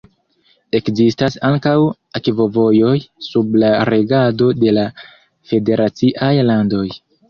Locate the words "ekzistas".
0.79-1.37